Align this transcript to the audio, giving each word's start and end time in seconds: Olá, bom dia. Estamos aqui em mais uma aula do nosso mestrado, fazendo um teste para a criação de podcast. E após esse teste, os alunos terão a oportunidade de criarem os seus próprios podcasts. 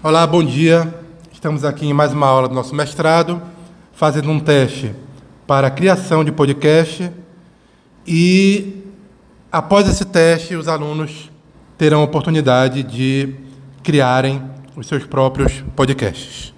Olá, 0.00 0.24
bom 0.24 0.44
dia. 0.44 0.94
Estamos 1.32 1.64
aqui 1.64 1.84
em 1.84 1.92
mais 1.92 2.12
uma 2.12 2.28
aula 2.28 2.46
do 2.46 2.54
nosso 2.54 2.72
mestrado, 2.72 3.42
fazendo 3.92 4.30
um 4.30 4.38
teste 4.38 4.94
para 5.44 5.66
a 5.66 5.70
criação 5.72 6.22
de 6.22 6.30
podcast. 6.30 7.10
E 8.06 8.84
após 9.50 9.88
esse 9.88 10.04
teste, 10.04 10.54
os 10.54 10.68
alunos 10.68 11.32
terão 11.76 12.02
a 12.02 12.04
oportunidade 12.04 12.84
de 12.84 13.34
criarem 13.82 14.40
os 14.76 14.86
seus 14.86 15.04
próprios 15.04 15.64
podcasts. 15.74 16.54